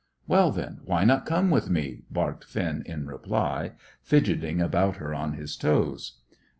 [0.27, 5.33] "Well, then, why not come with me?" barked Finn in reply, fidgeting about her on
[5.33, 6.21] his toes.